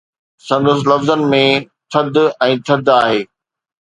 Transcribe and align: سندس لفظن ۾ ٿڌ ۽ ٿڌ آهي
سندس 0.47 0.79
لفظن 0.91 1.21
۾ 1.33 1.41
ٿڌ 1.91 2.21
۽ 2.49 2.59
ٿڌ 2.67 2.91
آهي 2.99 3.21